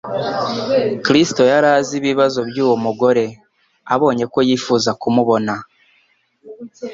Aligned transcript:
Kristo 1.05 1.41
yari 1.51 1.67
azi 1.77 1.93
ibibazo 2.01 2.39
by'uwo 2.49 2.75
mugore. 2.85 3.23
Abonye 3.93 4.25
ko 4.33 4.39
yifuza 4.47 4.89
kumubona, 5.01 5.53